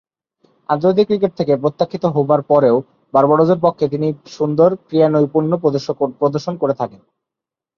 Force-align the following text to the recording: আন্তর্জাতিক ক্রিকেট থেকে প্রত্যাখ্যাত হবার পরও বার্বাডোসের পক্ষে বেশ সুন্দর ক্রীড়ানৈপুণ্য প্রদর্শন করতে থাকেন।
আন্তর্জাতিক 0.69 1.05
ক্রিকেট 1.09 1.31
থেকে 1.39 1.53
প্রত্যাখ্যাত 1.63 2.05
হবার 2.15 2.41
পরও 2.49 2.77
বার্বাডোসের 3.13 3.59
পক্ষে 3.65 3.85
বেশ 3.93 4.15
সুন্দর 4.37 4.69
ক্রীড়ানৈপুণ্য 4.87 5.51
প্রদর্শন 6.21 6.53
করতে 6.61 6.75
থাকেন। 6.81 7.01